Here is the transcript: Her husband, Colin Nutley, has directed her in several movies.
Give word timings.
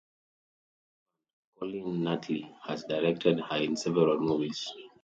Her 1.59 1.67
husband, 1.67 1.83
Colin 1.85 2.03
Nutley, 2.03 2.55
has 2.65 2.83
directed 2.85 3.39
her 3.39 3.57
in 3.57 3.77
several 3.77 4.19
movies. 4.19 4.67